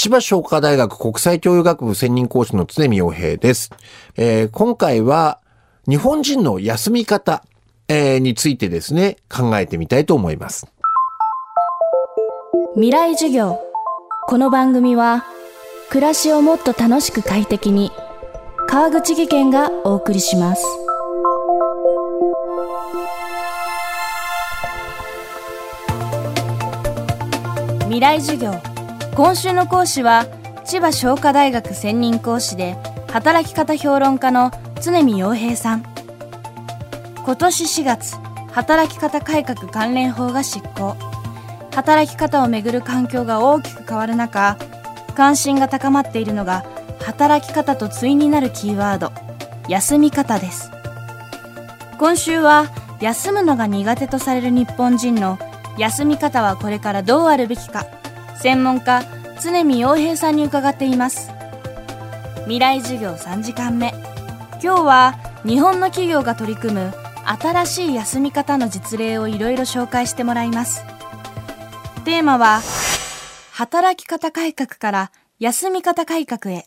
[0.00, 3.72] 千葉商科大学国際教養学部専任講師の常見洋平です。
[4.16, 5.40] えー、今回は
[5.88, 7.42] 日本人の休み方、
[7.88, 10.68] えー、についてですね、考えてみたいと思います。
[12.74, 13.58] 未来授業。
[14.28, 15.24] この番組は
[15.90, 17.90] 暮らしをもっと楽しく快適に
[18.68, 20.64] 川口義賢がお送りします。
[27.86, 28.67] 未来授業
[29.18, 30.26] 今週の講師は
[30.64, 32.76] 千葉商科大学専任講師で
[33.10, 35.82] 働き方評論家の常見洋平さん。
[37.16, 38.14] 今年4月
[38.52, 40.94] 働き方改革関連法が執行。
[41.74, 44.56] 働き方をめぐる環境が大きく変わる中
[45.16, 46.64] 関心が高まっているのが
[47.00, 49.10] 働き方と対になるキーワード
[49.68, 50.70] 休み方です。
[51.98, 52.66] 今週は
[53.00, 55.40] 休むのが苦手とされる日本人の
[55.76, 57.84] 休み方はこれからどうあるべきか
[58.40, 59.02] 専門家
[59.40, 61.30] 常見洋平さんに伺っています。
[62.42, 63.94] 未来授業3時間目。
[64.62, 66.92] 今日は日本の企業が取り組む
[67.24, 70.82] 新しい休み方の実例をいろいろ紹介してもらいます。
[72.04, 72.60] テーマは
[73.52, 76.66] 働き方改革から休み方改革へ。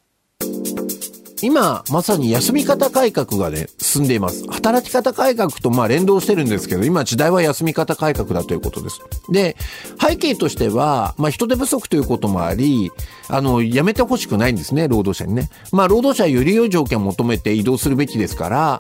[1.41, 4.45] 今、まさに休み方改革がね、進んでいます。
[4.47, 9.01] 働き方改革とまあ連動してるんですけど、今時代は休み方改革だということです。
[9.29, 9.55] で、
[9.99, 12.91] 背景としては、まあ人手不足ということもあり、
[13.27, 15.49] あの、やめてほしくないんですね、労働者にね。
[15.71, 18.79] まあ労働者はより良い条件を求めて移動するべきですから、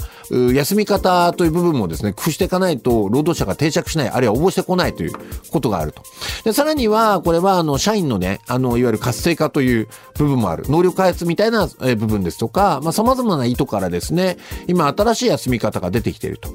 [0.53, 5.11] 休み方という部分もですね、工夫していかないと、労働者が定着しない、あるいは応募してこないという
[5.51, 6.03] ことがあると。
[6.45, 9.87] で、さらには、これは、あの、社員のね、あの、いわゆる活性化という
[10.17, 10.63] 部分もある。
[10.69, 14.37] 能力開発みたいな部分ですとか、まあ、様々な意図からですね、
[14.67, 16.49] 今、新しい休み方が出てきていると。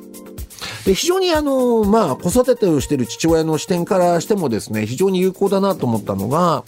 [0.87, 6.65] で非常にあの、まあ、子育てをしている父親の視点からしてもですね、非常に有効だなと思ったのが、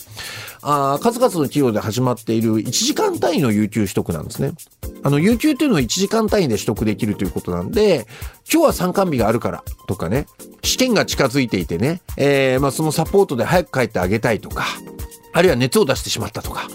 [0.60, 4.52] あ数々の企業で始まっている1時間単位の有給取得なんですね。
[5.02, 8.06] あの、有給っていうのは1時間単位で取得できるということなんで、
[8.52, 10.26] 今日は参観日があるからとかね、
[10.62, 14.64] 試験が近づいていてね、えー、まあそのサポートで早く帰ってあげたいとか、
[15.32, 16.68] あるいは熱を出してしまったとか、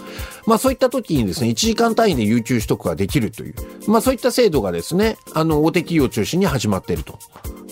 [0.46, 3.54] まあそういった時にですね、1時間単位で有給取得ができるという、
[3.86, 7.18] まあそういった制度がですね、あの、大手企業を中心に始まっていると。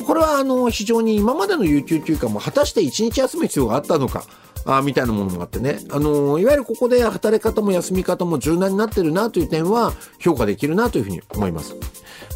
[0.06, 4.24] これはあの、非常に今までの有給休暇も果たして1日休む必要があったのか、
[4.64, 11.74] あみたいなものもあってね、あのいわゆるここで働き方も休み方も柔軟になってるなという点は評価できるなというふうに思います。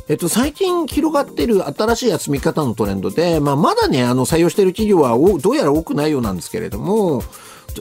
[0.08, 7.24] えっと、最近広がってる新しい休み方のトレンドで、まあ、まだね、あの、採用している企業はどうやら多くないようなんですけれども、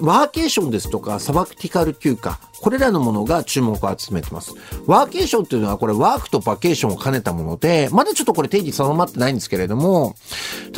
[0.01, 4.53] ワーケーションですとか、サバクティカル休暇、これらのものが注目を集めてます。
[4.85, 10.15] ワーケーションっていうのはこれワークとバケーションを兼ねたもので、まだちょっとこれ定義定まってないんですけれども、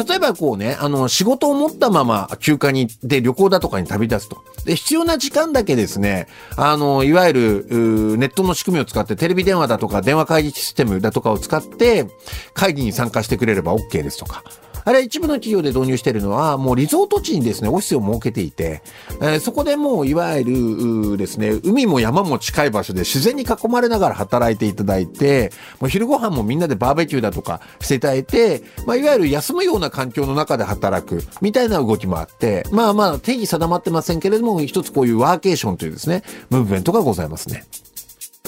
[0.08, 4.44] 例えばこうね、あの、仕事を持ったまま休暇に、で旅行だとかに旅立つと。
[4.66, 12.08] で、必要な時間だけですね、あの、いわゆる、ネットの仕組みを使ってテレビ電話だとか電話会議システムだとかを使って
[12.54, 14.44] 会議に参加してくれれば OK ですとか。
[14.88, 18.82] あれ一部の企業で導入しているのは、もうリゾート地にですね、オフィスを設けていて、
[19.20, 37.66] えー、そこでもういわゆるですね、海も山も近い場所で自然に囲まれながら働いていただいて、もう昼ご飯もみんなでバーベキューだとかしていただいて、まあ、いわゆる休むような環境の中で働くみたいな動きもあって、まあまあ定義定まってませんけれども、一つこういうワーケーションというですね、ムーブメントがございますね。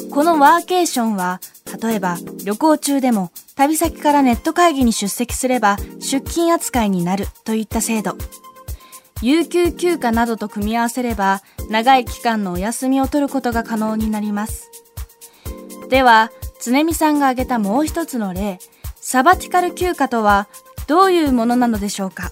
[0.09, 1.41] このワーケーションは、
[1.83, 8.15] 例えば旅行中でも旅先からネット会議に出席すれば出勤扱いになるといった制度。
[9.21, 14.71] 有給休暇などと組み合わせれば長い期間のお休みを取ることが可能になります。
[15.89, 16.31] では、
[16.63, 18.59] 常見さんが挙げたもう一つの例、
[18.95, 20.47] サバティカル休暇とは
[20.87, 22.31] どういうものなのでしょうか？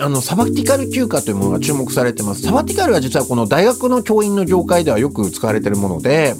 [0.00, 2.40] あの、サバティカル休暇というものが注目されてます。
[2.40, 6.34] サバティカルは実はこの大学の教員の業界ではよく使われているもので、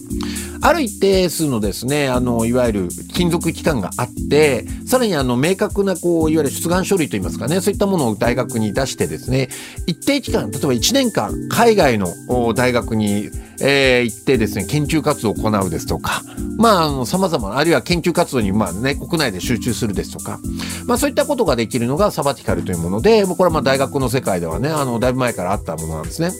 [0.62, 9.48] ある一定数のですね、あの、いわゆる勤続期間があって、さらにあの、明確な、こう、いわゆる出願書類といいますかね、そういったものを大学に出してですね、
[9.86, 12.12] 一定期間、例えば1年間、海外の
[12.54, 13.30] 大学に、
[13.62, 16.22] えー、行ってですね、研究活動を行うですとか、
[16.56, 20.40] まあ、あの、様々な、あるいは研究活動に、まあね、国内で集中するですとか、
[20.86, 26.32] まあそういったことができるのがサバティカルというもので、これはまあ大学の世界ではね、あの、だいぶ前からあったものなんですね。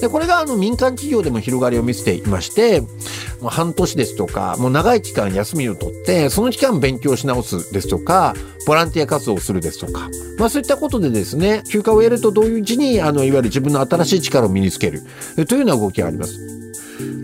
[0.00, 2.82] で、これがあの、民間企業でも広がりを見せていまして、
[3.40, 8.34] もう半年ですとか、もう長い期間休みを取って、その期間勉強し直すですとか、
[8.66, 15.02] ボランティア活動をするですとか、まあそういったことでですね、休暇を得ると同時に、あの、いわゆる自分の新しい力を身につける
[15.46, 16.38] というような動きがあります。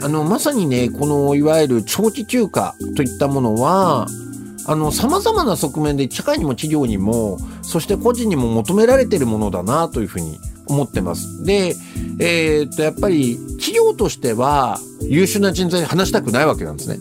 [0.02, 4.06] あの、まさにね、この、いわゆる長期休暇といったものは、
[4.66, 11.44] あの、様々な側面で社会にも企業にも、そして個人にも求められているものだなというふうに思ってます。
[11.44, 11.74] で、
[12.18, 16.98] えーっと、やっぱり企業としては優秀な人材に話したくないわけなんですね。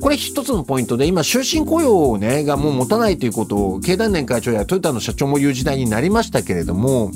[0.00, 7.10] これ一つのポイントで、今、終身雇用をね、がもう持たないということを、経団連会長やトヨタの社長も言う時代になりましたけれども、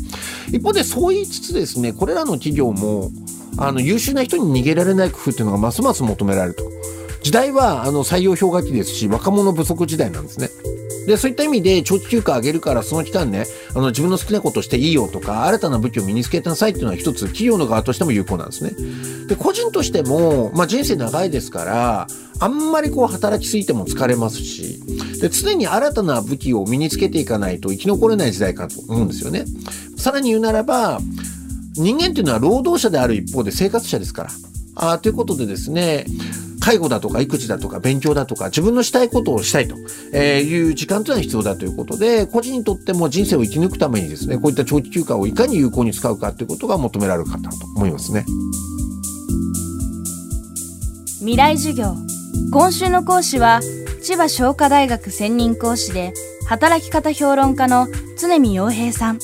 [0.50, 3.10] 一方でそう言いつつですね、これらの企業も、
[3.56, 6.64] あの、優秀な人に逃げられない工夫っていうのがますます求められると。
[7.22, 10.50] 時代は、あの、採用氷河期ですし、若者不足時代なんですね。
[11.06, 18.72] で、そういった意味で、長期休暇あげるから、その期間ね、あの、自分の好きなことしていいよとか、新たな武器を身につけてなさいっていうのは一つ、企業の側としても有効なんですね。
[19.28, 22.06] で、個人としても、まあ、人生長いですから、
[22.38, 24.81] あんまりこう働きすぎても疲れますし、
[25.20, 29.44] で、常に新たな武器を身につけていかないと生き残れない時代かと思うんですよね。
[29.96, 31.00] さらに言うならば、
[31.75, 34.31] 人間っていうのは労働者である一方で生活者ですから。
[34.75, 36.06] あということでですね、
[36.62, 39.76] 介護だとか育児だとか勉強だとか自分のしたいことをしたいと
[40.16, 48.24] いう時間というのは必要だということで、個人にとっても人生を生き抜くためにですね、こういった長期休暇をいかに有効に使うかということが求められるかと思いますね。
[51.18, 51.96] 未来授業
[52.52, 53.60] 今週の講師は
[54.02, 56.12] 千葉商科大学専任講師で
[56.48, 57.88] 働き方評論家の
[58.18, 59.18] 常見洋平さん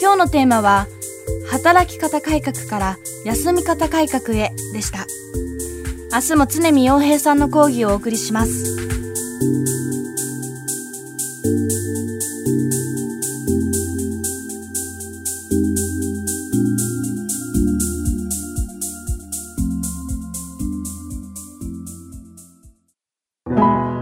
[0.00, 0.86] 今日のテーマは
[1.50, 5.06] 働き方改革から休み方改革へでした
[6.12, 8.76] 明日も常見洋平さんの講義をお送りします。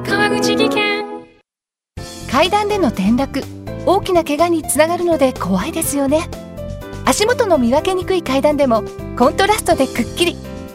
[0.07, 1.05] 川口技研。
[2.31, 3.43] 階段での転落。
[3.85, 6.27] 大きな怪我につながるので怖いですよね。
[7.05, 8.83] 足元の見分けにくい階段でも
[9.19, 10.48] コントラストでくっきり。